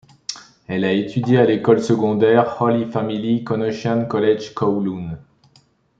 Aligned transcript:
Elle 0.67 0.83
a 0.83 0.93
étudié 0.93 1.37
à 1.37 1.45
l'école 1.45 1.79
secondaire 1.83 2.59
Holy 2.59 2.89
Family 2.89 3.43
Canossian 3.43 4.05
College 4.05 4.55
Kowloon. 4.55 5.19